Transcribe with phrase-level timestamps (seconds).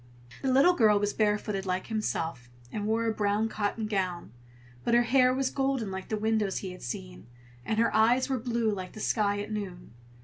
[0.41, 4.31] The little girl was barefooted like himself, and wore a brown cotton gown,
[4.83, 7.27] but her hair was golden like the windows he had seen,
[7.63, 9.93] and her eyes were blue like the sky at noon.